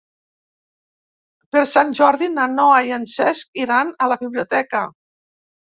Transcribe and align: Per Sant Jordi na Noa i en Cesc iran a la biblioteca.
Per 1.55 1.61
Sant 1.73 1.93
Jordi 2.01 2.31
na 2.39 2.47
Noa 2.55 2.81
i 2.89 2.97
en 2.97 3.07
Cesc 3.15 3.63
iran 3.67 3.95
a 4.07 4.11
la 4.15 4.21
biblioteca. 4.25 4.83